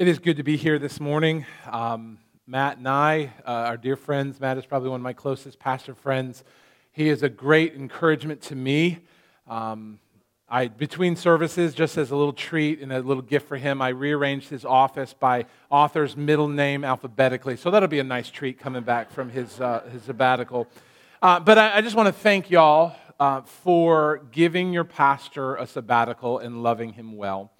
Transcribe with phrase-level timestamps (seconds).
[0.00, 1.44] It is good to be here this morning.
[1.66, 5.58] Um, Matt and I, uh, our dear friends, Matt is probably one of my closest
[5.58, 6.42] pastor friends.
[6.90, 9.00] He is a great encouragement to me.
[9.46, 9.98] Um,
[10.48, 13.88] I, between services, just as a little treat and a little gift for him, I
[13.88, 17.58] rearranged his office by author's middle name alphabetically.
[17.58, 20.66] So that'll be a nice treat coming back from his, uh, his sabbatical.
[21.20, 25.66] Uh, but I, I, just want to thank y'all uh, for giving your pastor a
[25.66, 27.52] sabbatical and loving him well.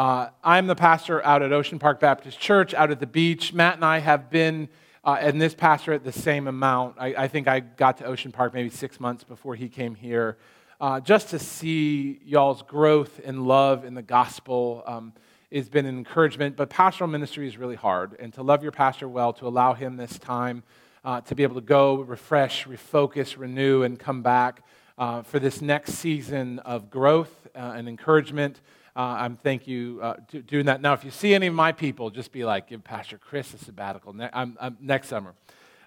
[0.00, 3.52] Uh, I'm the pastor out at Ocean Park Baptist Church, out at the beach.
[3.52, 4.70] Matt and I have been,
[5.04, 6.96] uh, and this pastor at the same amount.
[6.98, 10.38] I, I, think I got to Ocean Park maybe six months before he came here,
[10.80, 14.82] uh, just to see y'all's growth and love in the gospel.
[14.86, 15.12] Um,
[15.52, 18.16] has been an encouragement, but pastoral ministry is really hard.
[18.18, 20.62] And to love your pastor well, to allow him this time
[21.04, 24.62] uh, to be able to go, refresh, refocus, renew, and come back
[24.96, 28.62] uh, for this next season of growth uh, and encouragement.
[28.96, 30.14] Uh, I'm thank you uh,
[30.46, 30.80] doing that.
[30.80, 33.58] Now, if you see any of my people, just be like, give Pastor Chris a
[33.58, 35.34] sabbatical ne- I'm, I'm next summer.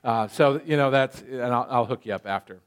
[0.04, 2.60] Uh, so you know that's, and I'll, I'll hook you up after.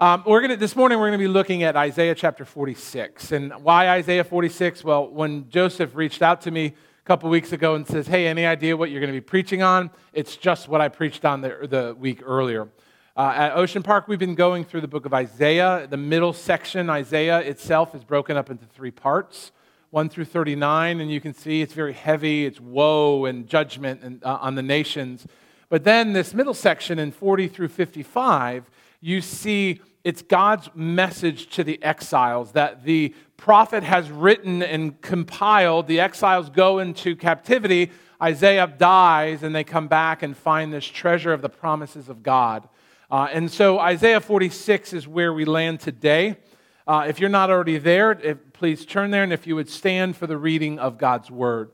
[0.00, 3.52] Um, we're gonna this morning we're going to be looking at Isaiah chapter 46, and
[3.62, 4.82] why Isaiah 46?
[4.82, 6.72] Well, when Joseph reached out to me a
[7.04, 9.90] couple weeks ago and says, "Hey, any idea what you're going to be preaching on?"
[10.12, 12.68] It's just what I preached on the, the week earlier.
[13.14, 15.86] Uh, at Ocean Park, we've been going through the book of Isaiah.
[15.86, 19.52] The middle section, Isaiah itself, is broken up into three parts
[19.90, 22.46] 1 through 39, and you can see it's very heavy.
[22.46, 25.26] It's woe and judgment and, uh, on the nations.
[25.68, 28.70] But then, this middle section in 40 through 55,
[29.02, 35.86] you see it's God's message to the exiles that the prophet has written and compiled.
[35.86, 37.90] The exiles go into captivity.
[38.22, 42.66] Isaiah dies, and they come back and find this treasure of the promises of God.
[43.12, 46.38] Uh, and so Isaiah 46 is where we land today.
[46.86, 50.16] Uh, if you're not already there, if, please turn there, and if you would stand
[50.16, 51.70] for the reading of God's word.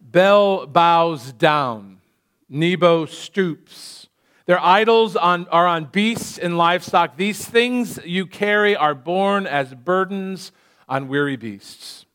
[0.00, 1.98] Bel bows down,
[2.48, 4.06] Nebo stoops.
[4.46, 7.16] Their idols on, are on beasts and livestock.
[7.16, 10.52] These things you carry are borne as burdens
[10.88, 12.06] on weary beasts.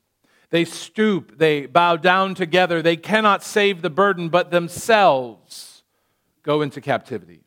[0.52, 2.82] They stoop, they bow down together.
[2.82, 5.84] They cannot save the burden, but themselves
[6.44, 7.44] go into captivity.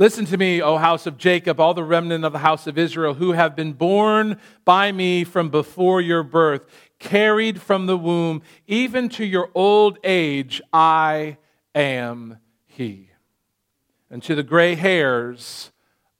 [0.00, 3.12] Listen to me, O house of Jacob, all the remnant of the house of Israel,
[3.12, 6.64] who have been born by me from before your birth,
[6.98, 11.36] carried from the womb, even to your old age, I
[11.74, 13.10] am He.
[14.10, 15.70] And to the gray hairs,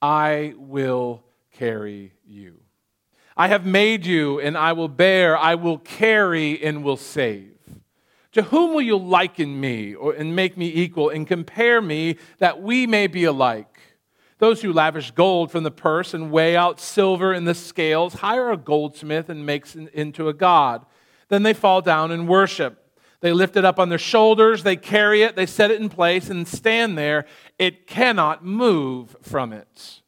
[0.02, 2.60] I will carry you.
[3.34, 7.56] I have made you, and I will bear, I will carry, and will save.
[8.32, 12.62] To whom will you liken me or, and make me equal and compare me that
[12.62, 13.80] we may be alike?
[14.38, 18.50] Those who lavish gold from the purse and weigh out silver in the scales hire
[18.50, 20.86] a goldsmith and makes it into a god.
[21.28, 22.76] Then they fall down and worship.
[23.20, 26.30] They lift it up on their shoulders, they carry it, they set it in place
[26.30, 27.26] and stand there.
[27.58, 30.00] It cannot move from it.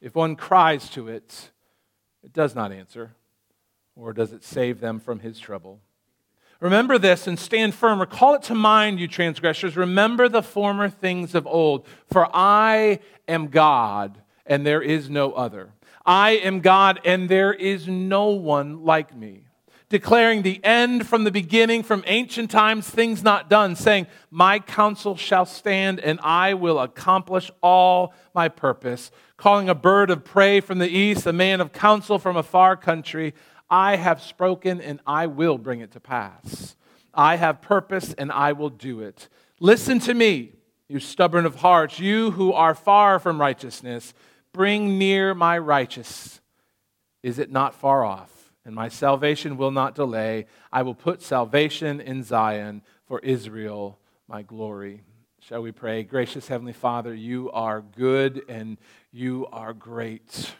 [0.00, 1.50] If one cries to it,
[2.24, 3.12] it does not answer,
[3.94, 5.80] or does it save them from his trouble?
[6.60, 8.00] Remember this and stand firm.
[8.00, 9.76] Recall it to mind, you transgressors.
[9.76, 11.86] Remember the former things of old.
[12.10, 12.98] For I
[13.28, 15.70] am God, and there is no other.
[16.04, 19.44] I am God, and there is no one like me.
[19.88, 25.16] Declaring the end from the beginning, from ancient times, things not done, saying, My counsel
[25.16, 29.10] shall stand, and I will accomplish all my purpose.
[29.36, 32.76] Calling a bird of prey from the east, a man of counsel from a far
[32.76, 33.32] country.
[33.70, 36.76] I have spoken and I will bring it to pass.
[37.12, 39.28] I have purpose and I will do it.
[39.60, 40.52] Listen to me,
[40.88, 44.14] you stubborn of hearts, you who are far from righteousness.
[44.52, 46.40] Bring near my righteous.
[47.22, 48.52] Is it not far off?
[48.64, 50.46] And my salvation will not delay.
[50.72, 53.98] I will put salvation in Zion for Israel,
[54.28, 55.02] my glory.
[55.40, 56.02] Shall we pray?
[56.02, 58.76] Gracious Heavenly Father, you are good and
[59.10, 60.52] you are great.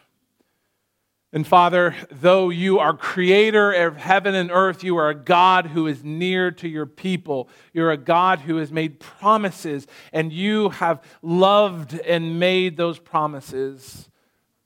[1.31, 5.87] And Father, though you are creator of heaven and earth, you are a God who
[5.87, 7.51] is near to your people.
[7.75, 14.09] You're a God who has made promises, and you have loved and made those promises.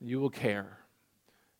[0.00, 0.78] You will care.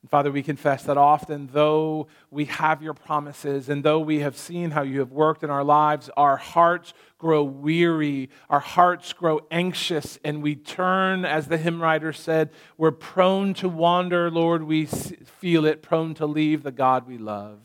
[0.02, 4.36] And Father, we confess that often, though we have your promises and though we have
[4.36, 9.40] seen how you have worked in our lives, our hearts grow weary, our hearts grow
[9.52, 14.64] anxious, and we turn, as the hymn writer said, we're prone to wander, Lord.
[14.64, 17.60] We feel it, prone to leave the God we love.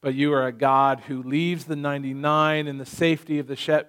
[0.00, 3.86] But you are a God who leaves the 99 in the safety of the,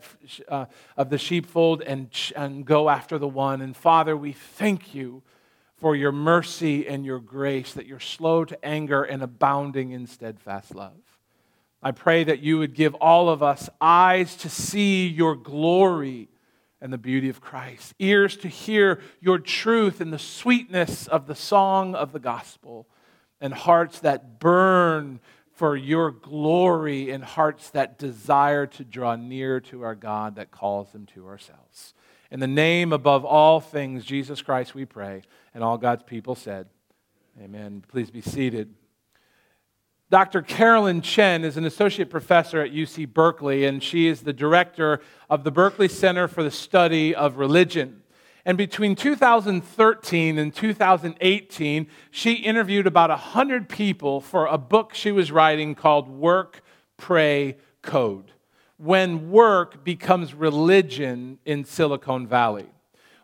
[0.48, 0.66] uh,
[0.98, 3.62] of the sheepfold and, and go after the one.
[3.62, 5.22] And Father, we thank you
[5.84, 10.74] for your mercy and your grace, that you're slow to anger and abounding in steadfast
[10.74, 11.20] love.
[11.82, 16.30] I pray that you would give all of us eyes to see your glory
[16.80, 21.36] and the beauty of Christ, ears to hear your truth and the sweetness of the
[21.36, 22.88] song of the gospel,
[23.42, 25.20] and hearts that burn
[25.52, 30.94] for your glory and hearts that desire to draw near to our God that calls
[30.94, 31.94] them to ourselves.
[32.34, 35.22] In the name above all things, Jesus Christ, we pray.
[35.54, 36.68] And all God's people said,
[37.40, 37.84] Amen.
[37.88, 38.74] Please be seated.
[40.10, 40.42] Dr.
[40.42, 45.00] Carolyn Chen is an associate professor at UC Berkeley, and she is the director
[45.30, 48.02] of the Berkeley Center for the Study of Religion.
[48.46, 55.32] And between 2013 and 2018, she interviewed about 100 people for a book she was
[55.32, 56.64] writing called Work,
[56.98, 58.33] Pray, Code
[58.84, 62.66] When Work Becomes Religion in Silicon Valley.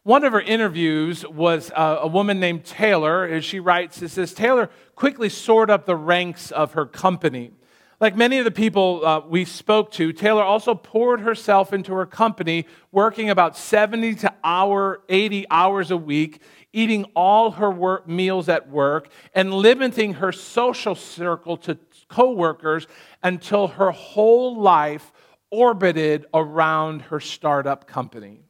[0.04, 3.26] One of her interviews was uh, a woman named Taylor.
[3.26, 7.52] As she writes, it says, Taylor quickly soared up the ranks of her company.
[8.00, 12.06] Like many of the people uh, we spoke to, Taylor also poured herself into her
[12.06, 16.42] company, working about 70 to hour, 80 hours a week,
[16.72, 21.78] eating all her work, meals at work, and limiting her social circle to
[22.08, 22.88] coworkers
[23.22, 25.12] until her whole life
[25.52, 28.42] orbited around her startup company.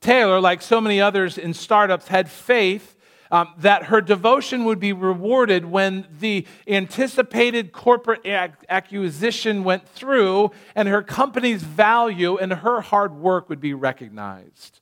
[0.00, 2.96] Taylor, like so many others in startups, had faith
[3.30, 10.50] um, that her devotion would be rewarded when the anticipated corporate ac- acquisition went through
[10.74, 14.80] and her company's value and her hard work would be recognized.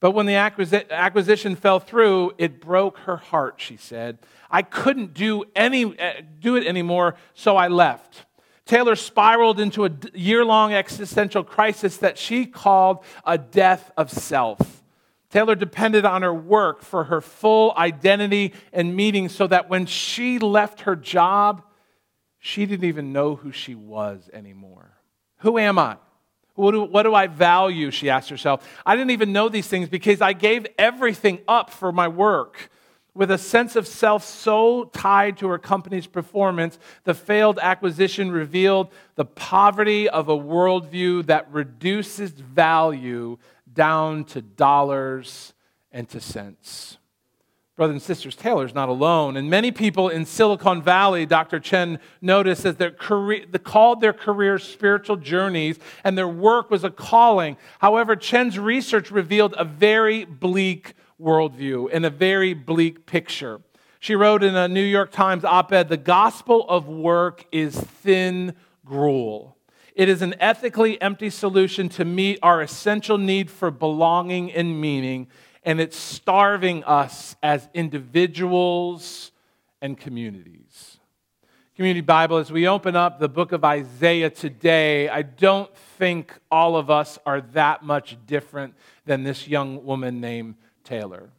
[0.00, 4.18] But when the acquisi- acquisition fell through, it broke her heart, she said.
[4.50, 8.26] I couldn't do, any, uh, do it anymore, so I left.
[8.66, 14.82] Taylor spiraled into a year long existential crisis that she called a death of self.
[15.28, 20.38] Taylor depended on her work for her full identity and meaning so that when she
[20.38, 21.62] left her job,
[22.38, 24.92] she didn't even know who she was anymore.
[25.38, 25.96] Who am I?
[26.54, 27.90] What do, what do I value?
[27.90, 28.66] She asked herself.
[28.86, 32.70] I didn't even know these things because I gave everything up for my work.
[33.14, 38.88] With a sense of self so tied to her company's performance, the failed acquisition revealed
[39.14, 43.38] the poverty of a worldview that reduces value
[43.72, 45.54] down to dollars
[45.92, 46.98] and to cents.
[47.76, 49.36] Brothers and sisters, Taylor's not alone.
[49.36, 51.58] And many people in Silicon Valley, Dr.
[51.58, 56.84] Chen noticed, that their career, they called their careers spiritual journeys, and their work was
[56.84, 57.56] a calling.
[57.80, 63.60] However, Chen's research revealed a very bleak worldview and a very bleak picture.
[64.00, 68.54] She wrote in a New York Times op ed The gospel of work is thin
[68.84, 69.56] gruel.
[69.94, 75.28] It is an ethically empty solution to meet our essential need for belonging and meaning,
[75.62, 79.30] and it's starving us as individuals
[79.80, 80.98] and communities.
[81.76, 86.76] Community Bible, as we open up the book of Isaiah today, I don't think all
[86.76, 88.74] of us are that much different
[89.06, 91.30] than this young woman named Taylor.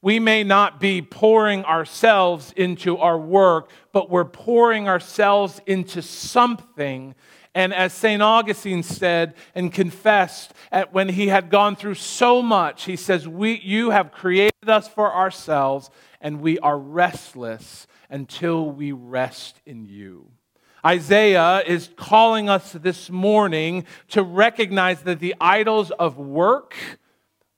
[0.00, 7.14] We may not be pouring ourselves into our work, but we're pouring ourselves into something.
[7.54, 8.22] And as St.
[8.22, 13.58] Augustine said and confessed at when he had gone through so much, he says, we,
[13.58, 15.90] You have created us for ourselves,
[16.20, 20.30] and we are restless until we rest in you.
[20.86, 26.76] Isaiah is calling us this morning to recognize that the idols of work,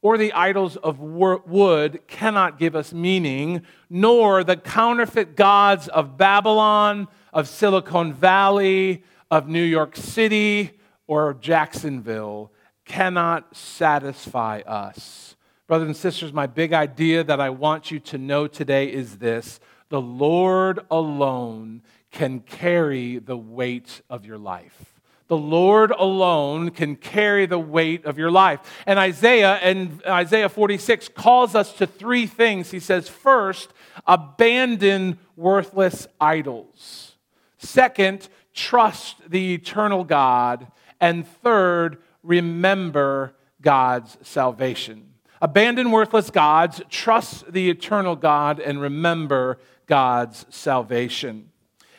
[0.03, 7.07] or the idols of wood cannot give us meaning, nor the counterfeit gods of Babylon,
[7.33, 10.71] of Silicon Valley, of New York City,
[11.07, 12.51] or Jacksonville
[12.85, 15.37] cannot satisfy us.
[15.67, 19.61] Brothers and sisters, my big idea that I want you to know today is this
[19.89, 24.90] the Lord alone can carry the weight of your life.
[25.31, 28.59] The Lord alone can carry the weight of your life.
[28.85, 32.73] And Isaiah and Isaiah 46 calls us to three things.
[32.73, 33.73] He says, first,
[34.09, 37.15] abandon worthless idols.
[37.59, 40.67] Second, trust the eternal God.
[41.01, 45.13] And third, remember God's salvation.
[45.41, 51.50] Abandon worthless gods, trust the eternal God, and remember God's salvation.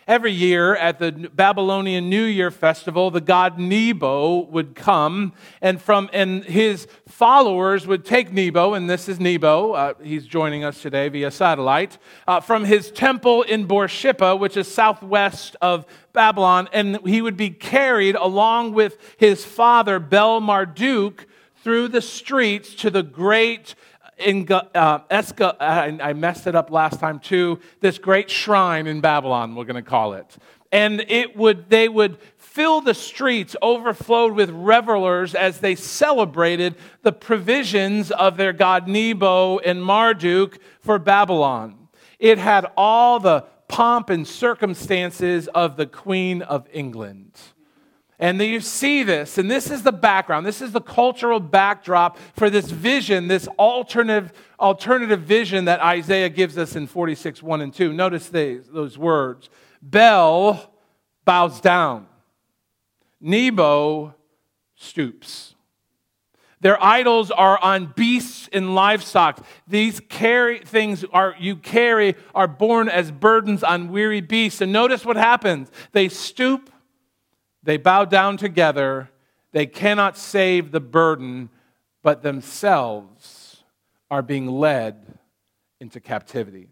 [0.07, 6.09] Every year at the Babylonian New Year festival, the god Nebo would come, and from
[6.11, 9.73] and his followers would take Nebo, and this is Nebo.
[9.73, 14.67] Uh, he's joining us today via satellite uh, from his temple in Borsippa, which is
[14.67, 21.27] southwest of Babylon, and he would be carried along with his father Bel Marduk
[21.63, 23.75] through the streets to the great
[24.21, 29.55] in uh, Esca, I messed it up last time too, this great shrine in Babylon,
[29.55, 30.37] we're going to call it.
[30.71, 37.11] and it would, they would fill the streets overflowed with revelers as they celebrated the
[37.11, 41.87] provisions of their god Nebo and Marduk for Babylon.
[42.19, 47.31] It had all the pomp and circumstances of the Queen of England.
[48.21, 52.19] And then you see this, and this is the background, this is the cultural backdrop
[52.35, 57.73] for this vision, this alternative, alternative vision that Isaiah gives us in 46, 1 and
[57.73, 57.91] 2.
[57.91, 59.49] Notice these, those words
[59.81, 60.71] Bel
[61.25, 62.05] bows down,
[63.19, 64.13] Nebo
[64.75, 65.55] stoops.
[66.59, 69.43] Their idols are on beasts and livestock.
[69.67, 74.61] These carry things are you carry are born as burdens on weary beasts.
[74.61, 75.71] And notice what happens.
[75.91, 76.70] They stoop
[77.63, 79.09] they bow down together.
[79.51, 81.49] They cannot save the burden,
[82.03, 83.63] but themselves
[84.09, 85.17] are being led
[85.79, 86.69] into captivity.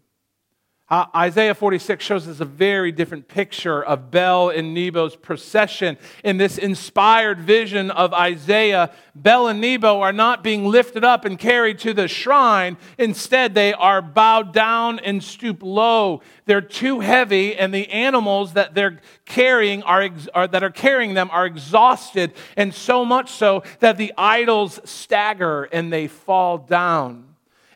[0.90, 5.96] Uh, Isaiah 46 shows us a very different picture of Bel and Nebo's procession.
[6.24, 11.38] In this inspired vision of Isaiah, Bel and Nebo are not being lifted up and
[11.38, 12.76] carried to the shrine.
[12.98, 16.22] Instead, they are bowed down and stoop low.
[16.46, 21.30] They're too heavy, and the animals that they're carrying are, are that are carrying them
[21.30, 27.29] are exhausted, and so much so that the idols stagger and they fall down.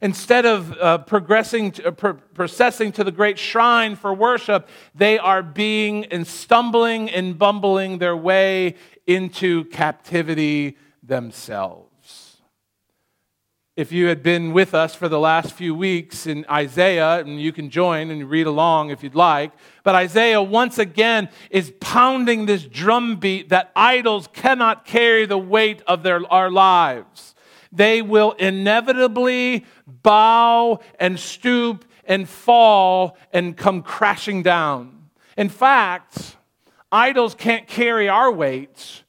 [0.04, 5.42] Instead of uh, progressing, to, uh, processing to the great shrine for worship, they are
[5.42, 8.74] being and stumbling and bumbling their way
[9.06, 12.36] into captivity themselves.
[13.76, 17.50] If you had been with us for the last few weeks in Isaiah, and you
[17.50, 19.52] can join and read along if you'd like,
[19.84, 26.02] but Isaiah once again is pounding this drumbeat that idols cannot carry the weight of
[26.02, 27.34] their, our lives
[27.74, 35.08] they will inevitably bow and stoop and fall and come crashing down.
[35.36, 36.36] In fact,
[36.92, 39.02] idols can't carry our weights,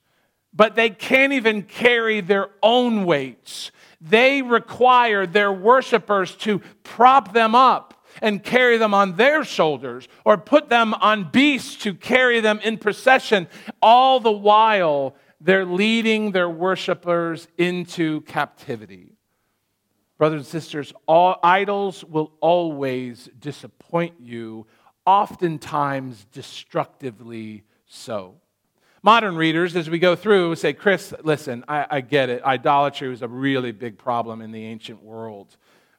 [0.53, 3.71] but they can't even carry their own weights.
[4.01, 10.37] They require their worshipers to prop them up and carry them on their shoulders or
[10.37, 13.47] put them on beasts to carry them in procession,
[13.81, 19.13] all the while they're leading their worshipers into captivity.
[20.17, 24.65] Brothers and sisters, all idols will always disappoint you,
[25.05, 28.41] oftentimes destructively so.
[29.03, 32.41] Modern readers, as we go through, say, Chris, listen, I, I get it.
[32.41, 35.57] Idolatry was a really big problem in the ancient world.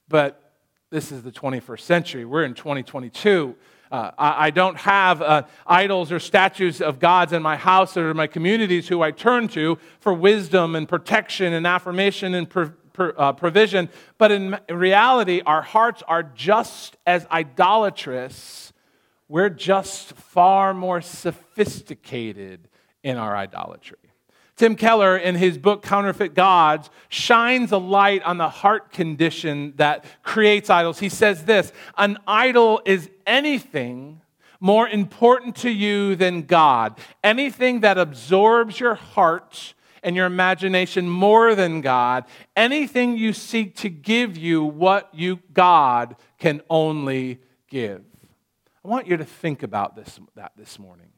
[0.09, 0.55] But
[0.91, 2.25] this is the 21st century.
[2.25, 3.55] We're in 2022.
[3.91, 8.15] Uh, I, I, don't have uh, idols or statues of gods in my house or
[8.15, 12.49] my communities who I turn to for wisdom and protection and affirmation and
[12.99, 13.89] uh, provision.
[14.19, 18.73] But in reality, our hearts are just as idolatrous.
[19.29, 22.69] We're just far more sophisticated
[23.03, 23.99] in our idolatry.
[24.57, 30.07] Tim Keller, in his book Counterfeit Gods, shines a light on the heart condition that
[30.23, 30.99] creates idols.
[30.99, 34.23] He says this An idol is anything
[34.59, 41.55] more important to you than God, anything that absorbs your heart and your imagination more
[41.55, 42.25] than God,
[42.57, 48.03] anything you seek to give you what you, God, can only give.
[48.85, 51.09] I want you to think about this, that this morning.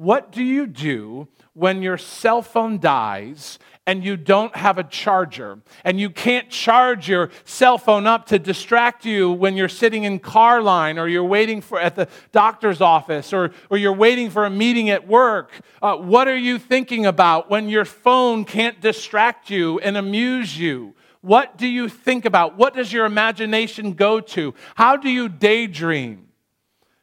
[0.00, 5.58] What do you do when your cell phone dies and you don't have a charger?
[5.84, 10.18] And you can't charge your cell phone up to distract you when you're sitting in
[10.18, 14.46] car line or you're waiting for at the doctor's office or, or you're waiting for
[14.46, 15.50] a meeting at work.
[15.82, 20.94] Uh, what are you thinking about when your phone can't distract you and amuse you?
[21.20, 22.56] What do you think about?
[22.56, 24.54] What does your imagination go to?
[24.76, 26.28] How do you daydream?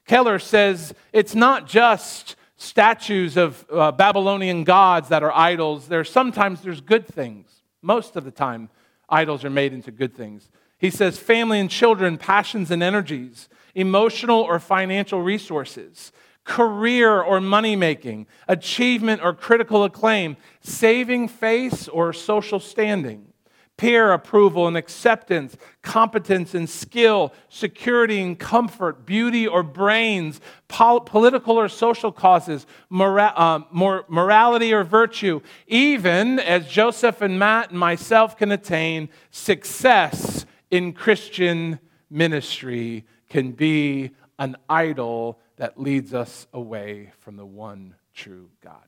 [0.07, 6.61] Keller says it's not just statues of uh, Babylonian gods that are idols, there sometimes
[6.61, 7.61] there's good things.
[7.81, 8.69] Most of the time,
[9.07, 10.49] idols are made into good things.
[10.79, 16.11] He says family and children, passions and energies, emotional or financial resources,
[16.43, 23.27] career or money making, achievement or critical acclaim, saving face or social standing
[23.77, 31.57] peer approval and acceptance, competence and skill, security and comfort, beauty or brains, pol- political
[31.57, 37.79] or social causes, mora- uh, mor- morality or virtue, even as Joseph and Matt and
[37.79, 41.79] myself can attain, success in Christian
[42.09, 48.83] ministry can be an idol that leads us away from the one true God.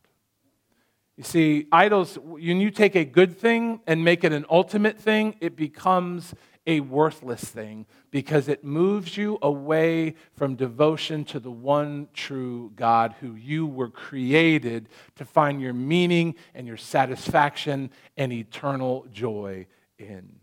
[1.19, 5.35] You see, idols, when you take a good thing and make it an ultimate thing,
[5.41, 6.33] it becomes
[6.65, 13.15] a worthless thing because it moves you away from devotion to the one true God
[13.19, 20.39] who you were created to find your meaning and your satisfaction and eternal joy in.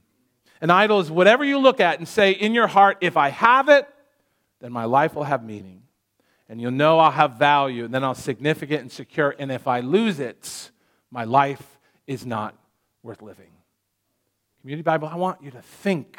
[0.60, 3.70] An idol is whatever you look at and say in your heart, if I have
[3.70, 3.88] it,
[4.60, 5.84] then my life will have meaning.
[6.48, 9.34] And you'll know I'll have value, and then I'll significant and secure.
[9.38, 10.70] And if I lose it,
[11.10, 12.54] my life is not
[13.02, 13.50] worth living.
[14.60, 16.18] Community Bible, I want you to think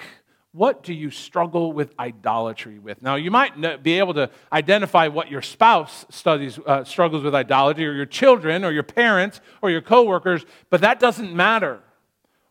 [0.52, 3.02] what do you struggle with idolatry with?
[3.02, 7.86] Now, you might be able to identify what your spouse studies, uh, struggles with idolatry,
[7.86, 11.80] or your children, or your parents, or your coworkers, but that doesn't matter.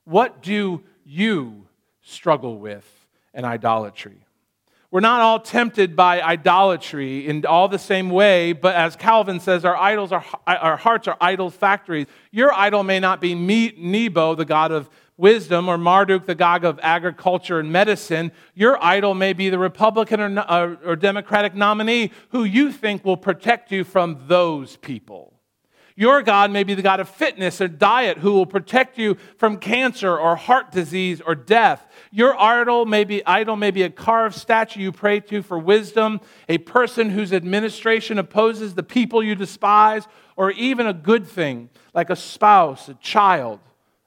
[0.04, 1.66] What do you
[2.02, 2.88] struggle with
[3.34, 4.25] in idolatry?
[4.90, 9.64] We're not all tempted by idolatry in all the same way, but as Calvin says,
[9.64, 12.06] our idols are our hearts are idol factories.
[12.30, 16.78] Your idol may not be Nebo, the god of wisdom, or Marduk, the god of
[16.82, 18.30] agriculture and medicine.
[18.54, 23.16] Your idol may be the Republican or, or, or Democratic nominee who you think will
[23.16, 25.35] protect you from those people.
[25.98, 29.56] Your God may be the God of fitness or diet who will protect you from
[29.56, 31.86] cancer or heart disease or death.
[32.12, 36.20] Your idol may be, idol may be a carved statue you pray to for wisdom,
[36.50, 42.10] a person whose administration opposes the people you despise, or even a good thing like
[42.10, 43.58] a spouse, a child,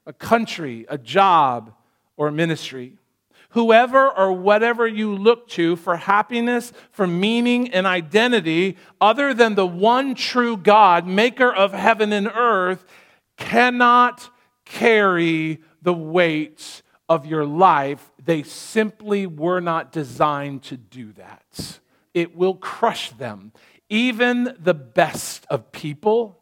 [0.06, 1.74] a country, a job,
[2.16, 2.99] or ministry.
[3.50, 9.66] Whoever or whatever you look to for happiness, for meaning and identity, other than the
[9.66, 12.84] one true God, maker of heaven and earth,
[13.36, 14.30] cannot
[14.64, 18.12] carry the weight of your life.
[18.24, 21.80] They simply were not designed to do that.
[22.14, 23.52] It will crush them.
[23.88, 26.40] Even the best of people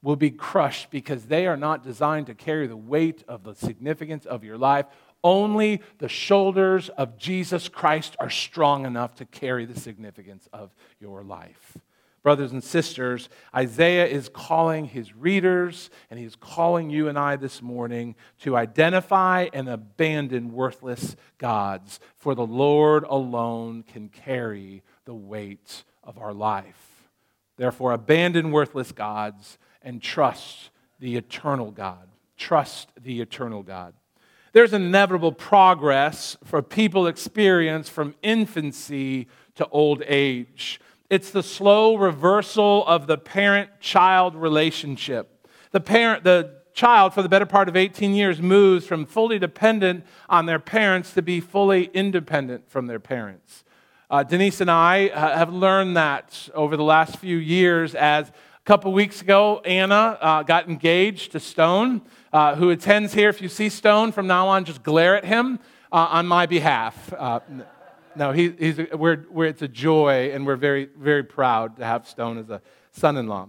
[0.00, 4.24] will be crushed because they are not designed to carry the weight of the significance
[4.24, 4.86] of your life
[5.24, 11.22] only the shoulders of Jesus Christ are strong enough to carry the significance of your
[11.22, 11.76] life.
[12.22, 17.62] Brothers and sisters, Isaiah is calling his readers and he's calling you and I this
[17.62, 25.84] morning to identify and abandon worthless gods, for the Lord alone can carry the weight
[26.02, 27.08] of our life.
[27.56, 32.08] Therefore, abandon worthless gods and trust the eternal God.
[32.36, 33.94] Trust the eternal God.
[34.52, 40.80] There's inevitable progress for people experience from infancy to old age.
[41.10, 45.46] It's the slow reversal of the parent child relationship.
[45.70, 50.04] The parent, the child, for the better part of 18 years, moves from fully dependent
[50.28, 53.64] on their parents to be fully independent from their parents.
[54.10, 58.32] Uh, Denise and I uh, have learned that over the last few years as a
[58.64, 63.48] couple weeks ago, Anna uh, got engaged to Stone uh, who attends here, if you
[63.48, 65.58] see Stone from now on, just glare at him
[65.92, 67.12] uh, on my behalf.
[67.12, 67.40] Uh,
[68.16, 72.08] no, he, he's, we're, we're, it's a joy, and we're very, very proud to have
[72.08, 72.60] Stone as a
[72.92, 73.48] son in law.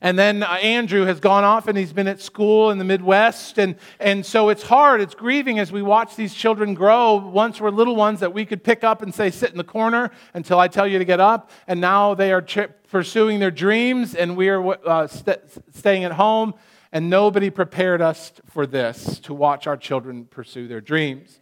[0.00, 3.58] And then uh, Andrew has gone off and he's been at school in the Midwest.
[3.58, 7.16] And, and so it's hard, it's grieving as we watch these children grow.
[7.16, 10.12] Once were little ones that we could pick up and say, sit in the corner
[10.34, 11.50] until I tell you to get up.
[11.66, 15.40] And now they are ch- pursuing their dreams and we are uh, st-
[15.74, 16.54] staying at home
[16.92, 21.40] and nobody prepared us for this to watch our children pursue their dreams.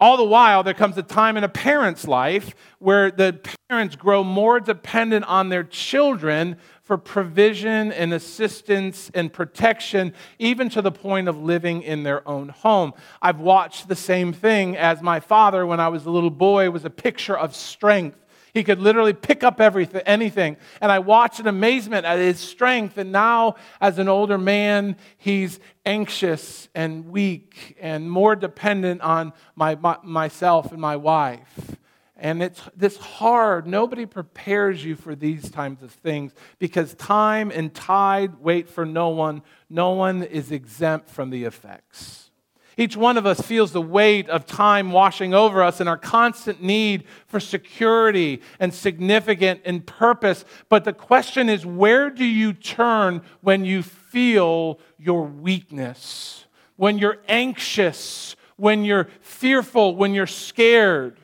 [0.00, 4.24] All the while, there comes a time in a parent's life where the parents grow
[4.24, 11.28] more dependent on their children for provision and assistance and protection, even to the point
[11.28, 12.92] of living in their own home.
[13.22, 16.84] I've watched the same thing as my father, when I was a little boy, was
[16.84, 18.18] a picture of strength
[18.52, 20.56] he could literally pick up everything, anything.
[20.80, 22.98] And I watched in amazement at his strength.
[22.98, 29.74] And now, as an older man, he's anxious and weak and more dependent on my,
[29.76, 31.76] my, myself and my wife.
[32.16, 33.66] And it's this hard.
[33.66, 39.08] Nobody prepares you for these types of things because time and tide wait for no
[39.08, 39.42] one.
[39.68, 42.30] No one is exempt from the effects.
[42.76, 46.62] Each one of us feels the weight of time washing over us and our constant
[46.62, 50.44] need for security and significance and purpose.
[50.68, 56.46] But the question is where do you turn when you feel your weakness?
[56.76, 61.18] When you're anxious, when you're fearful, when you're scared?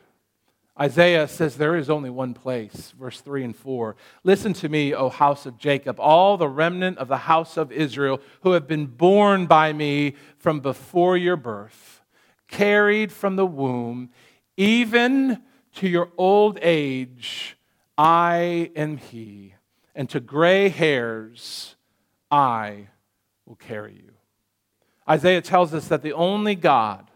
[0.80, 3.96] Isaiah says there is only one place, verse 3 and 4.
[4.22, 8.20] Listen to me, O house of Jacob, all the remnant of the house of Israel
[8.42, 12.02] who have been born by me from before your birth,
[12.46, 14.10] carried from the womb,
[14.56, 15.42] even
[15.74, 17.56] to your old age,
[17.96, 19.54] I am he,
[19.96, 21.74] and to gray hairs,
[22.30, 22.88] I
[23.46, 24.12] will carry you.
[25.08, 27.07] Isaiah tells us that the only God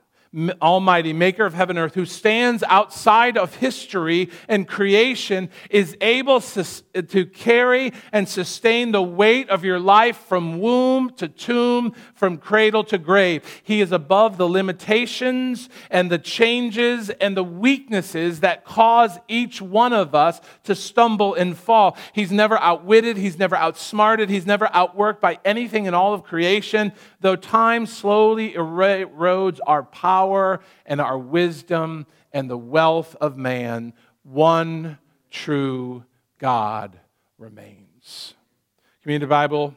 [0.63, 6.41] Almighty, maker of heaven and earth, who stands outside of history and creation, is able
[6.41, 12.83] to carry and sustain the weight of your life from womb to tomb, from cradle
[12.85, 13.45] to grave.
[13.63, 19.93] He is above the limitations and the changes and the weaknesses that cause each one
[19.93, 21.95] of us to stumble and fall.
[22.15, 26.93] He's never outwitted, he's never outsmarted, he's never outworked by anything in all of creation,
[27.21, 33.93] though time slowly erodes our power power and our wisdom and the wealth of man,
[34.23, 34.99] one
[35.31, 36.05] true
[36.39, 36.97] God
[37.39, 38.35] remains.
[39.03, 39.75] Community Bible,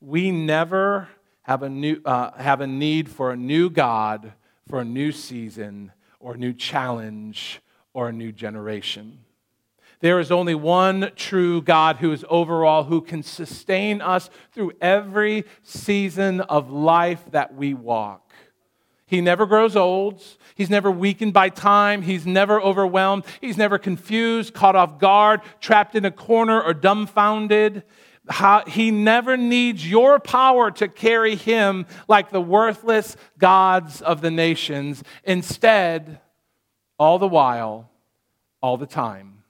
[0.00, 1.08] we never
[1.42, 4.34] have a, new, uh, have a need for a new God
[4.68, 7.60] for a new season or a new challenge
[7.92, 9.18] or a new generation.
[9.98, 15.44] There is only one true God who is overall, who can sustain us through every
[15.64, 18.27] season of life that we walk.
[19.08, 20.22] He never grows old.
[20.54, 22.02] He's never weakened by time.
[22.02, 23.24] He's never overwhelmed.
[23.40, 27.82] He's never confused, caught off guard, trapped in a corner, or dumbfounded.
[28.66, 35.02] He never needs your power to carry him like the worthless gods of the nations.
[35.24, 36.20] Instead,
[36.98, 37.90] all the while,
[38.60, 39.42] all the time,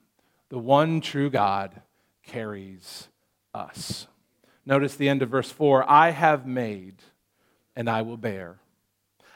[0.51, 1.83] the one true God
[2.23, 3.09] carries
[3.53, 4.07] us.
[4.65, 7.03] Notice the end of verse 4 I have made
[7.75, 8.61] and I will bear.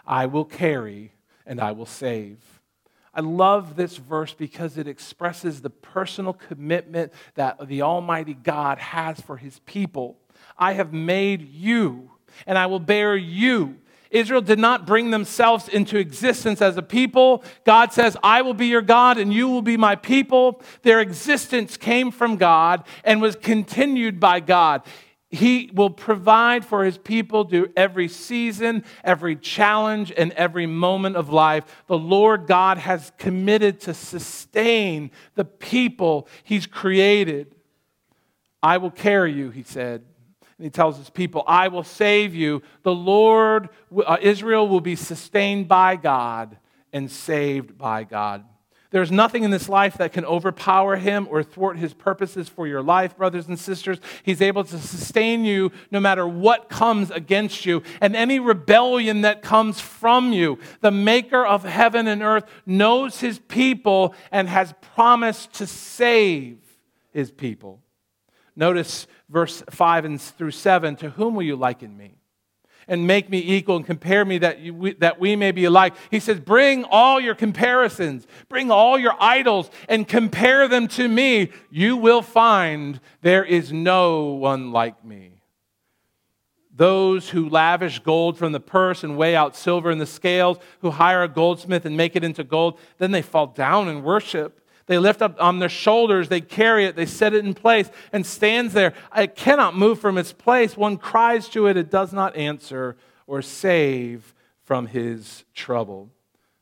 [0.07, 1.13] I will carry
[1.47, 2.39] and I will save.
[3.15, 9.21] I love this verse because it expresses the personal commitment that the Almighty God has
[9.21, 10.17] for his people.
[10.57, 12.11] I have made you,
[12.47, 13.77] and I will bear you.
[14.11, 17.43] Israel did not bring themselves into existence as a people.
[17.65, 20.61] God says, I will be your God and you will be my people.
[20.83, 24.83] Their existence came from God and was continued by God.
[25.33, 31.31] He will provide for his people through every season, every challenge, and every moment of
[31.31, 31.65] life.
[31.87, 37.55] The Lord God has committed to sustain the people he's created.
[38.63, 40.05] I will carry you, he said.
[40.59, 42.63] And he tells his people, I will save you.
[42.83, 43.71] The Lord,
[44.07, 46.59] uh, Israel will be sustained by God
[46.93, 48.45] and saved by God.
[48.93, 52.83] There's nothing in this life that can overpower him or thwart his purposes for your
[52.83, 53.99] life, brothers and sisters.
[54.23, 59.43] He's able to sustain you no matter what comes against you and any rebellion that
[59.43, 60.59] comes from you.
[60.83, 66.59] The maker of heaven and earth knows his people and has promised to save
[67.13, 67.81] his people.
[68.55, 72.19] Notice verse 5 and through 7 To whom will you liken me?
[72.89, 75.95] And make me equal and compare me that, you, we, that we may be alike.
[76.11, 81.51] He says, Bring all your comparisons, bring all your idols, and compare them to me.
[81.71, 85.43] You will find there is no one like me.
[86.75, 90.91] Those who lavish gold from the purse and weigh out silver in the scales, who
[90.91, 94.62] hire a goldsmith and make it into gold, then they fall down and worship.
[94.87, 98.27] They lift up on their shoulders, they carry it, they set it in place, and
[98.27, 98.95] stands there.
[99.17, 100.77] It cannot move from its place.
[100.77, 106.11] One cries to it, it does not answer or save from his trouble.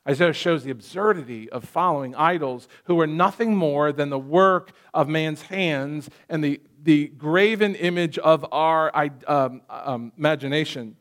[0.08, 5.08] Isaiah shows the absurdity of following idols who are nothing more than the work of
[5.08, 8.90] man's hands and the, the graven image of our
[9.26, 10.96] um, um, imagination.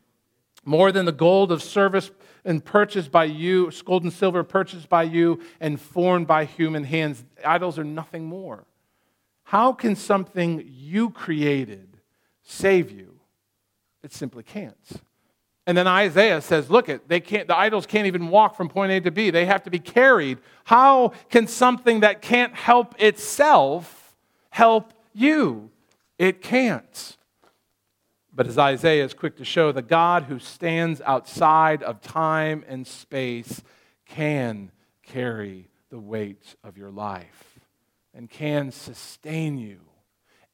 [0.64, 2.10] More than the gold of service
[2.44, 7.24] and purchased by you, gold and silver purchased by you and formed by human hands.
[7.44, 8.64] Idols are nothing more.
[9.44, 11.98] How can something you created
[12.42, 13.20] save you?
[14.02, 14.76] It simply can't.
[15.66, 18.92] And then Isaiah says, look it, they can't the idols can't even walk from point
[18.92, 19.30] A to B.
[19.30, 20.38] They have to be carried.
[20.64, 24.16] How can something that can't help itself
[24.50, 25.70] help you?
[26.18, 27.16] It can't.
[28.32, 32.86] But as Isaiah is quick to show, the God who stands outside of time and
[32.86, 33.62] space
[34.06, 34.70] can
[35.02, 37.58] carry the weight of your life
[38.14, 39.80] and can sustain you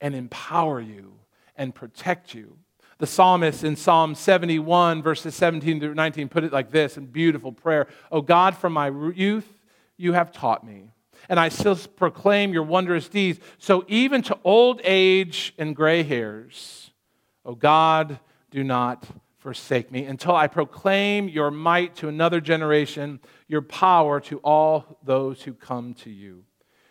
[0.00, 1.14] and empower you
[1.54, 2.58] and protect you.
[2.98, 7.52] The psalmist in Psalm 71, verses 17 through 19, put it like this in beautiful
[7.52, 9.52] prayer O God, from my youth
[9.98, 10.92] you have taught me,
[11.28, 13.38] and I still proclaim your wondrous deeds.
[13.58, 16.90] So even to old age and gray hairs,
[17.46, 18.18] O God,
[18.50, 19.06] do not
[19.38, 25.42] forsake me until I proclaim your might to another generation, your power to all those
[25.42, 26.42] who come to you.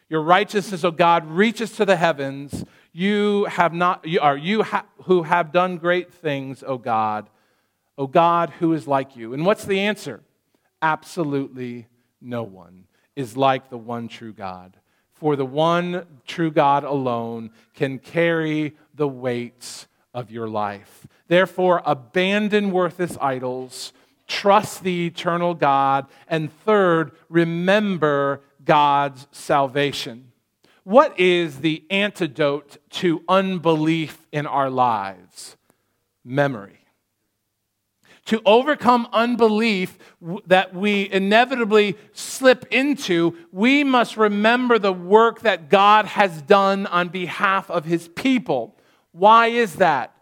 [0.08, 2.64] Your righteousness, O God, reaches to the heavens.
[2.94, 7.30] You have not, you are you ha, who have done great things, O God.
[7.98, 9.34] O God, who is like you?
[9.34, 10.24] And what's the answer?
[10.82, 11.88] Absolutely
[12.22, 12.86] no one
[13.18, 14.78] is like the one true God.
[15.12, 21.06] For the one true God alone can carry the weights of your life.
[21.28, 23.94] Therefore, abandon worthless idols
[24.28, 26.08] trust the eternal God.
[26.28, 30.32] And third, remember God's salvation.
[30.84, 35.58] What is the antidote to unbelief in our lives?
[36.24, 36.80] Memory.
[38.28, 40.00] To overcome unbelief
[40.48, 47.10] that we inevitably slip into, we must remember the work that God has done on
[47.10, 48.76] behalf of his people.
[49.18, 50.14] Why is that?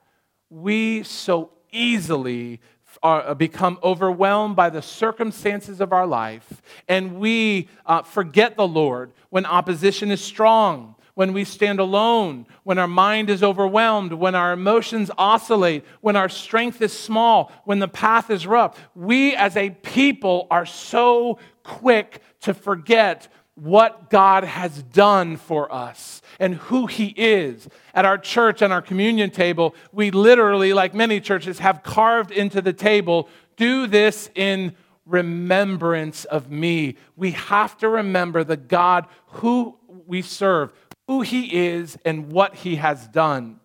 [0.51, 2.61] We so easily
[3.01, 8.67] are, uh, become overwhelmed by the circumstances of our life, and we uh, forget the
[8.67, 14.35] Lord when opposition is strong, when we stand alone, when our mind is overwhelmed, when
[14.35, 18.79] our emotions oscillate, when our strength is small, when the path is rough.
[18.93, 26.21] We as a people are so quick to forget what God has done for us
[26.39, 27.67] and who He is.
[27.93, 32.61] At our church, and our communion table, we literally, like many churches, have carved into
[32.61, 36.95] the table, do this in remembrance of me.
[37.15, 40.71] We have to remember the God who we serve,
[41.07, 43.59] who He is, and what He has done.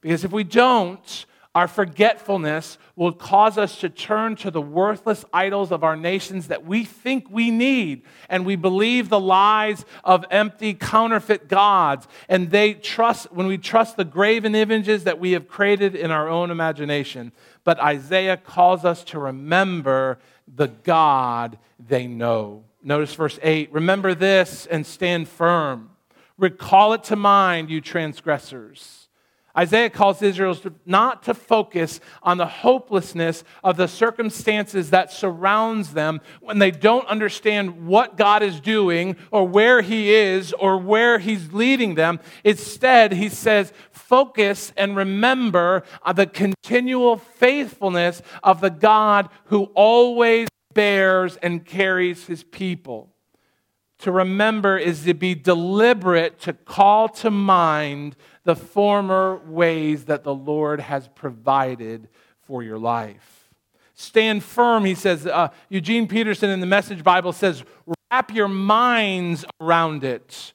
[0.00, 1.26] Because if we don't,
[1.58, 6.64] our forgetfulness will cause us to turn to the worthless idols of our nations that
[6.64, 8.02] we think we need.
[8.28, 12.06] And we believe the lies of empty, counterfeit gods.
[12.28, 16.28] And they trust, when we trust the graven images that we have created in our
[16.28, 17.32] own imagination.
[17.64, 22.62] But Isaiah calls us to remember the God they know.
[22.84, 25.90] Notice verse 8 Remember this and stand firm.
[26.36, 29.07] Recall it to mind, you transgressors.
[29.58, 36.20] Isaiah calls Israel not to focus on the hopelessness of the circumstances that surrounds them
[36.40, 41.52] when they don't understand what God is doing or where he is or where he's
[41.52, 42.20] leading them.
[42.44, 45.82] Instead, he says, focus and remember
[46.14, 53.12] the continual faithfulness of the God who always bears and carries his people.
[53.98, 60.34] To remember is to be deliberate, to call to mind the former ways that the
[60.34, 62.08] Lord has provided
[62.42, 63.50] for your life.
[63.94, 65.26] Stand firm, he says.
[65.26, 67.64] Uh, Eugene Peterson in the Message Bible says,
[68.10, 70.52] wrap your minds around it.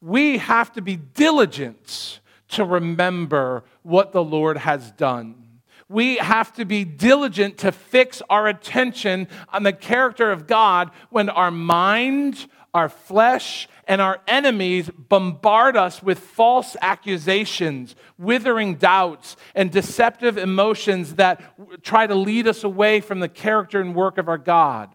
[0.00, 5.60] We have to be diligent to remember what the Lord has done.
[5.88, 11.28] We have to be diligent to fix our attention on the character of God when
[11.28, 19.70] our mind, our flesh, and our enemies bombard us with false accusations, withering doubts, and
[19.70, 24.38] deceptive emotions that try to lead us away from the character and work of our
[24.38, 24.90] God.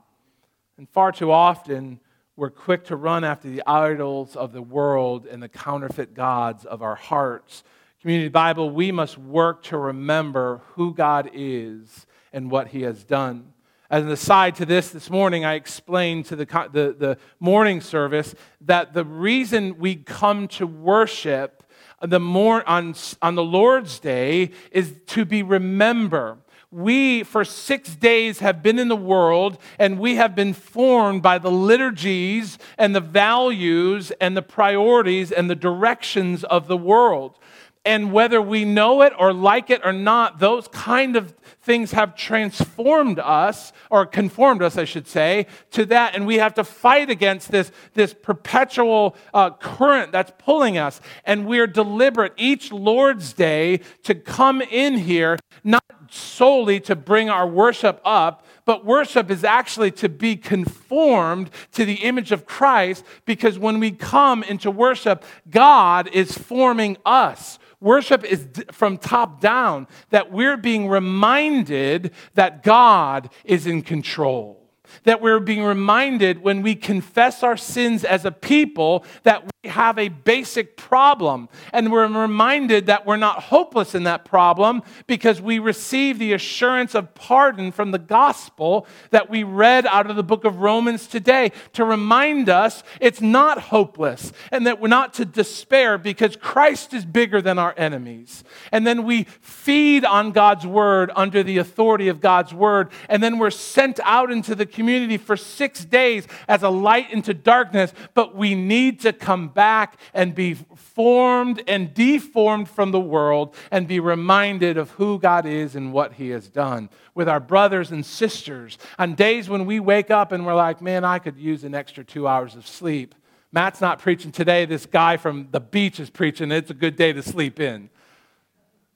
[0.78, 2.00] And far too often,
[2.36, 6.82] we're quick to run after the idols of the world and the counterfeit gods of
[6.82, 7.64] our hearts.
[8.02, 13.54] Community Bible, we must work to remember who God is and what He has done.
[13.90, 18.36] As an aside to this, this morning I explained to the, the, the, morning service
[18.60, 21.64] that the reason we come to worship
[22.02, 26.38] the more on, on the Lord's Day is to be remember.
[26.70, 31.38] We, for six days, have been in the world and we have been formed by
[31.38, 37.40] the liturgies and the values and the priorities and the directions of the world.
[37.88, 42.18] And whether we know it or like it or not, those kind of things have
[42.18, 46.14] transformed us, or conformed us, I should say, to that.
[46.14, 51.00] And we have to fight against this, this perpetual uh, current that's pulling us.
[51.24, 57.48] And we're deliberate each Lord's Day to come in here, not solely to bring our
[57.48, 63.58] worship up, but worship is actually to be conformed to the image of Christ because
[63.58, 67.60] when we come into worship, God is forming us.
[67.80, 74.67] Worship is from top down, that we're being reminded that God is in control.
[75.04, 79.98] That we're being reminded when we confess our sins as a people that we have
[79.98, 81.50] a basic problem.
[81.74, 86.96] And we're reminded that we're not hopeless in that problem because we receive the assurance
[86.96, 91.52] of pardon from the gospel that we read out of the book of Romans today
[91.74, 97.06] to remind us it's not hopeless and that we're not to despair because Christ is
[97.06, 98.44] bigger than our enemies.
[98.72, 102.90] And then we feed on God's word under the authority of God's word.
[103.10, 107.34] And then we're sent out into the community for six days as a light into
[107.34, 107.92] darkness.
[108.14, 113.88] But we need to come back and be formed and deformed from the world and
[113.88, 118.06] be reminded of who God is and what He has done with our brothers and
[118.06, 121.74] sisters on days when we wake up and we're like, man, I could use an
[121.74, 123.16] extra two hours of sleep.
[123.52, 124.66] Matt's not preaching today.
[124.66, 126.52] This guy from the beach is preaching.
[126.52, 127.90] It's a good day to sleep in.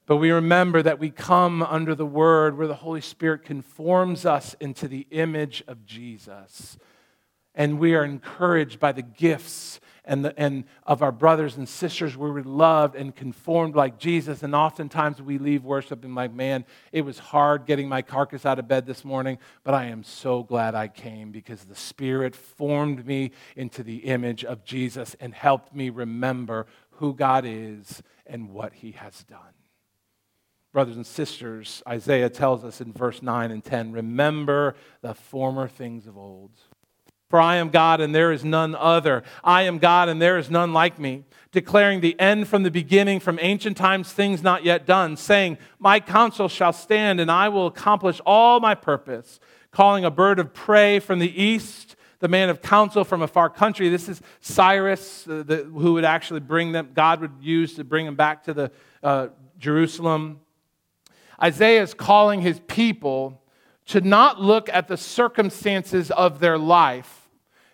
[0.05, 4.55] But we remember that we come under the word where the Holy Spirit conforms us
[4.59, 6.77] into the image of Jesus.
[7.53, 12.17] And we are encouraged by the gifts and, the, and of our brothers and sisters
[12.17, 14.41] where we're loved and conformed like Jesus.
[14.41, 18.57] And oftentimes we leave worship and like, man, it was hard getting my carcass out
[18.57, 23.05] of bed this morning, but I am so glad I came because the Spirit formed
[23.05, 28.73] me into the image of Jesus and helped me remember who God is and what
[28.73, 29.60] He has done.
[30.73, 36.07] Brothers and sisters, Isaiah tells us in verse 9 and 10 remember the former things
[36.07, 36.51] of old.
[37.31, 39.23] For I am God and there is none other.
[39.43, 43.21] I am God and there is none like me, declaring the end from the beginning,
[43.21, 47.67] from ancient times, things not yet done, saying, My counsel shall stand and I will
[47.67, 49.39] accomplish all my purpose,
[49.71, 53.49] calling a bird of prey from the east, the man of counsel from a far
[53.49, 53.87] country.
[53.87, 58.05] This is Cyrus, uh, the, who would actually bring them, God would use to bring
[58.05, 60.41] them back to the uh, Jerusalem.
[61.41, 63.41] Isaiah is calling his people
[63.87, 67.21] to not look at the circumstances of their life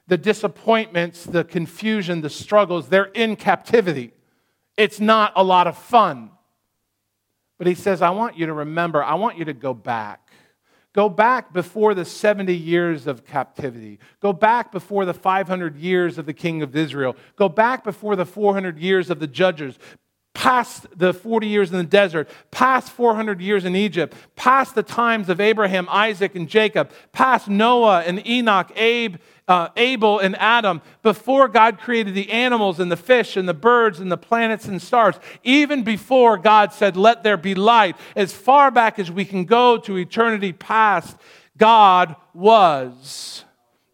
[0.07, 4.13] the disappointments, the confusion, the struggles, they're in captivity.
[4.77, 6.31] It's not a lot of fun.
[7.57, 10.29] But he says, I want you to remember, I want you to go back.
[10.93, 13.99] Go back before the 70 years of captivity.
[14.21, 17.15] Go back before the 500 years of the king of Israel.
[17.35, 19.77] Go back before the 400 years of the judges
[20.37, 25.29] past the 40 years in the desert, past 400 years in Egypt, past the times
[25.29, 29.15] of Abraham, Isaac, and Jacob, past Noah and Enoch, Abe,
[29.47, 33.99] uh, Abel, and Adam, before God created the animals and the fish and the birds
[33.99, 38.69] and the planets and stars, even before God said, Let there be light, as far
[38.69, 41.17] back as we can go to eternity past,
[41.57, 43.43] God was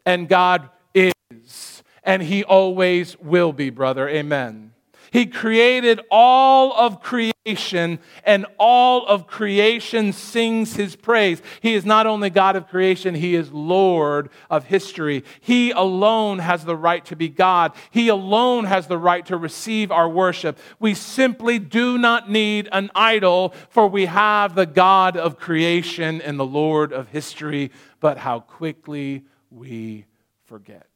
[0.06, 4.10] and God is, and He always will be, brother.
[4.10, 4.74] Amen.
[5.14, 11.40] He created all of creation, and all of creation sings his praise.
[11.62, 15.24] He is not only God of creation, he is Lord of history.
[15.40, 17.74] He alone has the right to be God.
[17.92, 20.58] He alone has the right to receive our worship.
[20.80, 26.40] We simply do not need an idol, for we have the God of creation and
[26.40, 27.70] the Lord of history.
[28.00, 30.06] But how quickly we
[30.46, 30.88] forget.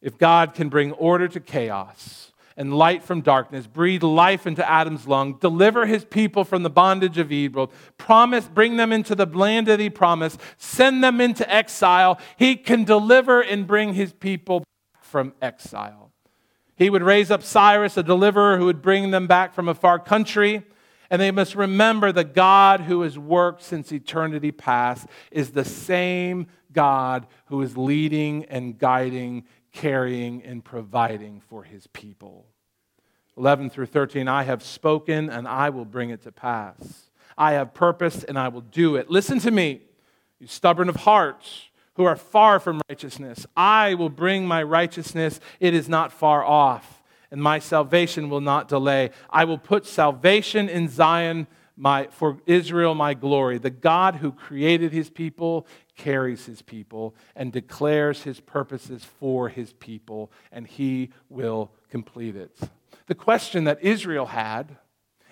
[0.00, 5.06] If God can bring order to chaos, and light from darkness, breathe life into Adam's
[5.06, 9.68] lung, deliver his people from the bondage of evil, promise, bring them into the land
[9.68, 12.18] that he promised, send them into exile.
[12.36, 14.64] He can deliver and bring his people
[15.00, 16.10] from exile.
[16.74, 20.00] He would raise up Cyrus, a deliverer who would bring them back from a far
[20.00, 20.64] country.
[21.10, 26.48] And they must remember the God who has worked since eternity past is the same
[26.72, 29.44] God who is leading and guiding
[29.80, 32.46] carrying, and providing for his people.
[33.36, 37.10] 11 through 13 I have spoken and I will bring it to pass.
[37.36, 39.08] I have purposed and I will do it.
[39.08, 39.82] Listen to me,
[40.40, 41.46] you stubborn of heart
[41.94, 43.46] who are far from righteousness.
[43.56, 48.66] I will bring my righteousness, it is not far off, and my salvation will not
[48.66, 49.10] delay.
[49.30, 51.46] I will put salvation in Zion.
[51.80, 53.58] My, for Israel, my glory.
[53.58, 55.64] The God who created his people
[55.94, 62.58] carries his people and declares his purposes for his people, and he will complete it.
[63.06, 64.76] The question that Israel had,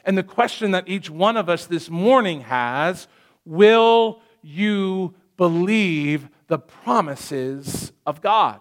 [0.04, 3.08] and the question that each one of us this morning has
[3.44, 8.60] will you believe the promises of God?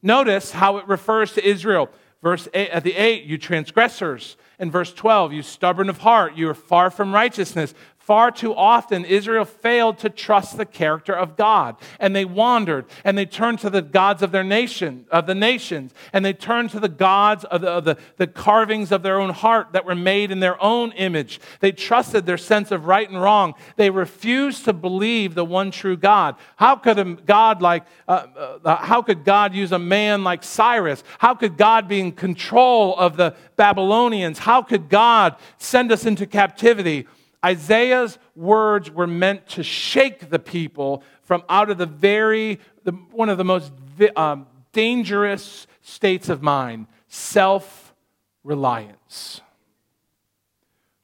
[0.00, 1.90] Notice how it refers to Israel.
[2.22, 4.36] Verse 8, at the 8, you transgressors.
[4.58, 7.74] In verse 12, you stubborn of heart, you are far from righteousness.
[8.08, 13.18] Far too often, Israel failed to trust the character of God, and they wandered, and
[13.18, 16.80] they turned to the gods of their nation, of the nations, and they turned to
[16.80, 20.30] the gods of the, of the, the carvings of their own heart that were made
[20.30, 21.38] in their own image.
[21.60, 23.52] They trusted their sense of right and wrong.
[23.76, 26.36] They refused to believe the one true God.
[26.56, 28.26] How could a God like, uh,
[28.64, 31.04] uh, how could God use a man like Cyrus?
[31.18, 34.38] How could God be in control of the Babylonians?
[34.38, 37.06] How could God send us into captivity?
[37.44, 43.28] Isaiah's words were meant to shake the people from out of the very, the, one
[43.28, 43.72] of the most
[44.16, 47.94] um, dangerous states of mind self
[48.42, 49.40] reliance.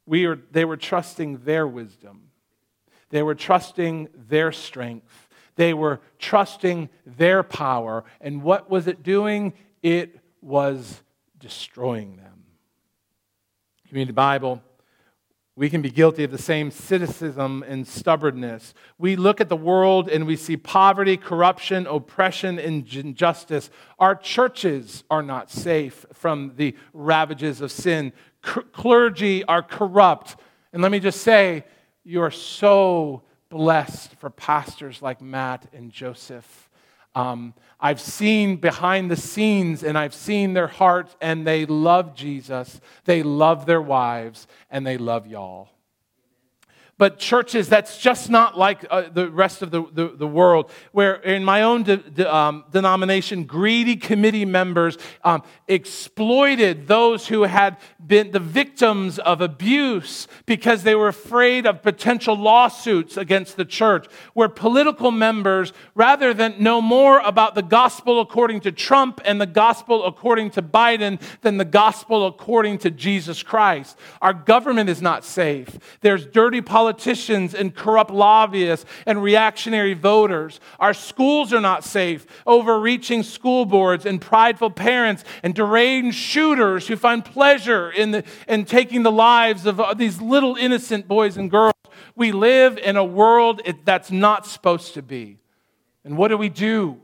[0.07, 2.31] We they were trusting their wisdom,
[3.11, 8.05] they were trusting their strength, they were trusting their power.
[8.21, 9.55] And what was it doing?
[9.83, 11.03] It was
[11.39, 12.45] destroying them.
[13.89, 14.63] Community Bible
[15.57, 18.75] we can be guilty of the same cynicism and stubbornness.
[18.99, 23.71] We look at the world and we see poverty, corruption, oppression, and injustice.
[23.99, 28.13] Our churches are not safe from the ravages of sin.
[28.43, 30.37] clergy are corrupt.
[30.73, 31.65] And let me just say,
[32.03, 36.64] you are so blessed for pastors like Matt and Joseph.
[37.15, 42.81] Um, I've seen behind the scenes and I've seen their hearts, and they love Jesus,
[43.05, 45.69] they love their wives, and they love y'all.
[46.97, 51.17] But churches, that's just not like uh, the rest of the, the, the, world, where
[51.17, 57.79] in my own de, de, um, denomination, greedy committee members um, exploited those who had
[58.05, 64.07] been the victims of abuse because they were afraid of potential lawsuits against the church.
[64.35, 69.47] Where political members, rather than know more about the gospel according to Trump and the
[69.47, 73.99] gospel according to Biden than the gospel according to Jesus Christ.
[74.23, 75.77] Our government is not safe.
[76.01, 80.61] There's dirty politics politicians and corrupt lobbyists and reactionary voters.
[80.79, 82.27] Our schools are not safe.
[82.47, 88.67] Overreaching school boards and prideful parents and deranged shooters who find pleasure in, the, in
[88.67, 91.73] taking the lives of these little innocent boys and girls.
[92.17, 95.39] We live in a world that's not supposed to be.
[96.05, 97.01] And what do we do?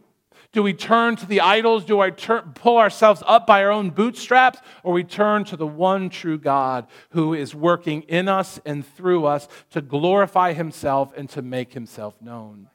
[0.52, 1.84] Do we turn to the idols?
[1.84, 4.58] Do I turn, pull ourselves up by our own bootstraps?
[4.82, 9.26] Or we turn to the one true God who is working in us and through
[9.26, 12.68] us to glorify himself and to make himself known?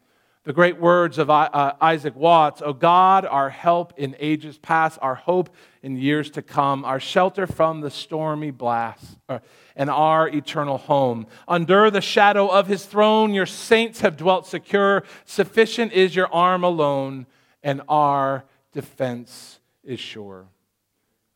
[0.46, 5.16] The great words of uh, Isaac Watts O God, our help in ages past, our
[5.16, 5.50] hope
[5.82, 9.40] in years to come, our shelter from the stormy blast, uh,
[9.76, 11.26] and our eternal home.
[11.48, 15.04] Under the shadow of his throne, your saints have dwelt secure.
[15.26, 17.26] Sufficient is your arm alone
[17.66, 20.46] and our defense is sure.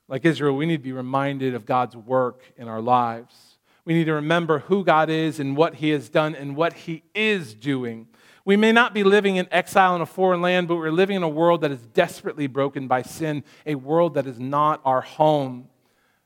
[0.08, 3.58] Like Israel, we need to be reminded of God's work in our lives.
[3.84, 7.02] We need to remember who God is and what He has done and what He
[7.16, 8.08] is doing.
[8.46, 11.24] We may not be living in exile in a foreign land, but we're living in
[11.24, 15.68] a world that is desperately broken by sin, a world that is not our home.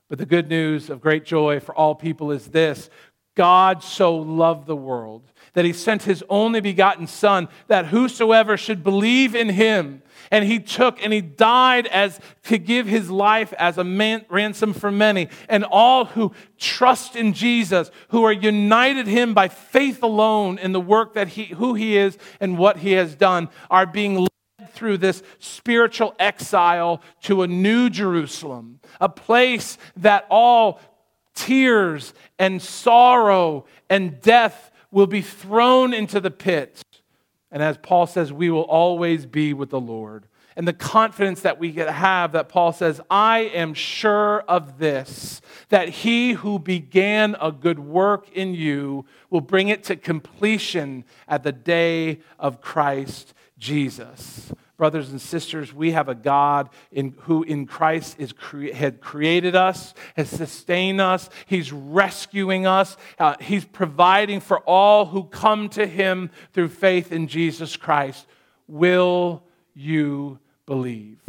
[0.09, 2.89] But the good news of great joy for all people is this
[3.35, 5.23] God so loved the world
[5.53, 10.01] that he sent his only begotten Son, that whosoever should believe in him,
[10.31, 14.73] and he took and he died as to give his life as a man, ransom
[14.73, 15.29] for many.
[15.47, 20.81] And all who trust in Jesus, who are united him by faith alone in the
[20.81, 24.97] work that he, who he is and what he has done, are being led through
[24.97, 30.79] this spiritual exile to a new Jerusalem, a place that all
[31.35, 36.81] tears and sorrow and death will be thrown into the pit.
[37.51, 40.27] And as Paul says, we will always be with the Lord.
[40.55, 45.89] And the confidence that we have that Paul says, I am sure of this, that
[45.89, 51.51] he who began a good work in you will bring it to completion at the
[51.51, 54.53] day of Christ Jesus
[54.83, 59.55] brothers and sisters, we have a God in, who in Christ is cre- had created
[59.55, 65.87] us, has sustained us, He's rescuing us, uh, He's providing for all who come to
[65.87, 68.27] Him through faith in Jesus Christ.
[68.67, 69.41] Will
[69.73, 71.21] you believe?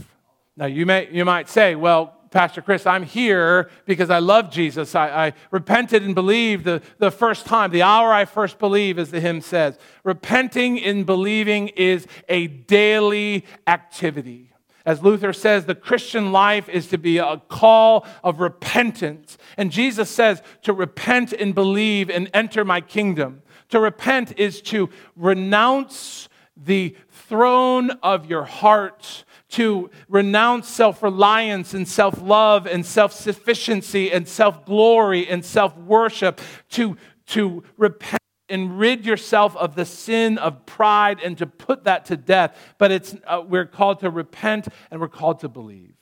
[0.57, 4.97] Now, you, may, you might say, well, Pastor Chris, I'm here because I love Jesus.
[4.97, 9.13] I, I, repented and believed the, the first time, the hour I first believe, as
[9.13, 9.79] the hymn says.
[10.03, 14.51] Repenting and believing is a daily activity.
[14.85, 19.39] As Luther says, the Christian life is to be a call of repentance.
[19.57, 23.43] And Jesus says to repent and believe and enter my kingdom.
[23.69, 29.25] To repent is to renounce the throne of your heart
[29.55, 35.77] to renounce self reliance and self love and self sufficiency and self glory and self
[35.77, 36.41] worship,
[36.71, 36.97] to,
[37.27, 42.17] to repent and rid yourself of the sin of pride and to put that to
[42.17, 42.57] death.
[42.79, 45.95] But it's, uh, we're called to repent and we're called to believe,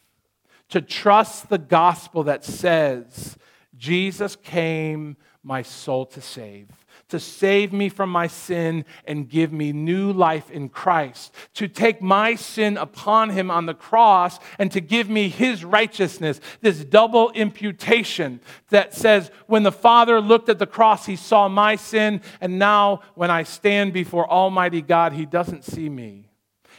[0.71, 3.37] to trust the gospel that says,
[3.77, 6.69] Jesus came my soul to save
[7.13, 12.01] to save me from my sin and give me new life in Christ, to take
[12.01, 17.31] my sin upon him on the cross and to give me his righteousness, this double
[17.33, 18.41] imputation
[18.71, 23.03] that says, when the Father looked at the cross, he saw my sin, and now
[23.15, 26.31] when I stand before Almighty God, he doesn't see me.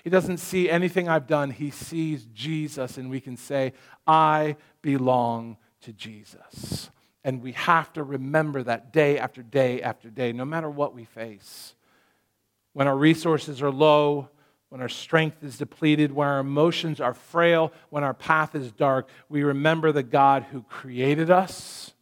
[0.04, 1.52] He doesn't see anything I've done.
[1.52, 3.74] He sees Jesus, and we can say,
[4.08, 6.90] I belong to Jesus.
[7.24, 11.06] And we have to remember that day after day after day, no matter what we
[11.06, 11.76] face.
[12.74, 14.30] When our resources are low,
[14.70, 19.08] when our strength is depleted, when our emotions are frail, when our path is dark,
[19.30, 21.94] we remember the God who created us,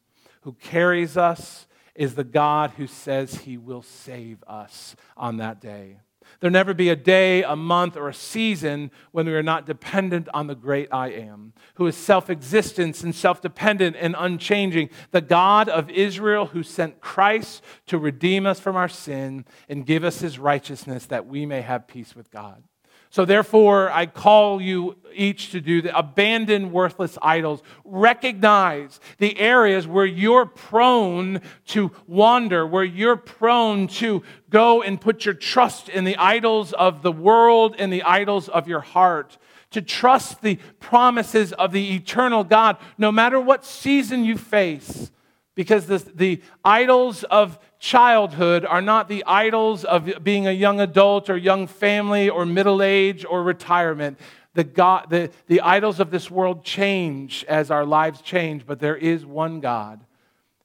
[0.41, 5.97] who carries us, is the God who says he will save us on that day.
[6.39, 10.29] There'll never be a day, a month, or a season when we are not dependent
[10.33, 15.21] on the great I am, who is self existent and self dependent and unchanging, the
[15.21, 20.21] God of Israel who sent Christ to redeem us from our sin and give us
[20.21, 22.63] his righteousness that we may have peace with God.
[23.12, 27.62] So, therefore, I call you each to do the abandon worthless idols.
[27.84, 35.26] Recognize the areas where you're prone to wander, where you're prone to go and put
[35.26, 39.38] your trust in the idols of the world and the idols of your heart.
[39.72, 45.12] To trust the promises of the eternal God, no matter what season you face,
[45.53, 51.29] because the, the idols of childhood are not the idols of being a young adult
[51.29, 54.19] or young family or middle age or retirement.
[54.53, 58.95] The, God, the, the idols of this world change as our lives change, but there
[58.95, 60.05] is one God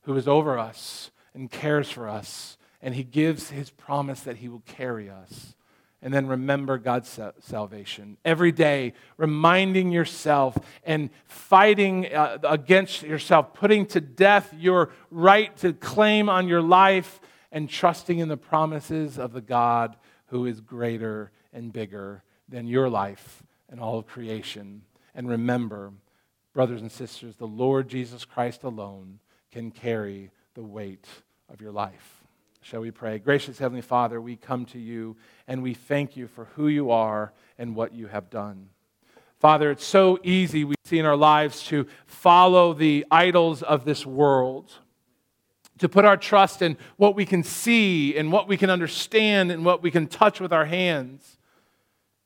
[0.03, 4.49] who is over us and cares for us, and He gives His promise that He
[4.49, 5.56] will carry us
[6.03, 8.17] and then remember God's salvation.
[8.25, 15.73] Every day, reminding yourself and fighting uh, against yourself, putting to death your right to
[15.73, 17.21] claim on your life,
[17.53, 22.89] and trusting in the promises of the God who is greater and bigger than your
[22.89, 24.83] life and all of creation.
[25.15, 25.93] And remember,
[26.53, 29.21] brothers and sisters, the Lord Jesus Christ alone
[29.51, 31.07] can carry the weight
[31.49, 32.16] of your life.
[32.69, 33.21] Shall we pray?
[33.21, 37.33] Gracious Heavenly Father, we come to you and we thank you for who you are
[37.59, 38.71] and what you have done.
[39.39, 44.05] Father, it's so easy we see in our lives to follow the idols of this
[44.05, 44.73] world,
[45.79, 49.65] to put our trust in what we can see and what we can understand and
[49.65, 51.39] what we can touch with our hands.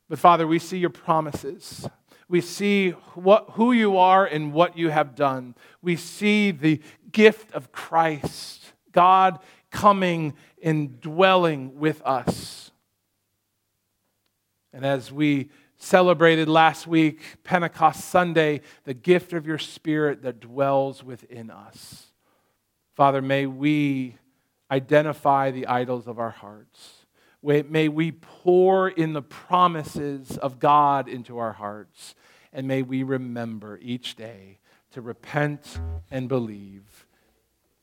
[0.09, 1.87] But Father, we see your promises.
[2.27, 5.53] We see what, who you are and what you have done.
[5.83, 6.81] We see the
[7.11, 8.73] gift of Christ.
[8.91, 9.39] God
[9.71, 12.71] coming and dwelling with us.
[14.73, 21.03] And as we celebrated last week, Pentecost Sunday, the gift of your Spirit that dwells
[21.03, 22.11] within us.
[22.95, 24.17] Father, may we
[24.69, 27.05] identify the idols of our hearts.
[27.41, 32.13] May we pour in the promises of God into our hearts.
[32.53, 34.59] And may we remember each day
[34.91, 35.79] to repent
[36.11, 37.07] and believe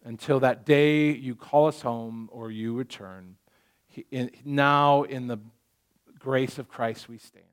[0.08, 3.36] until that day you call us home or you return.
[4.42, 5.38] Now, in the
[6.18, 7.44] grace of Christ, we stand.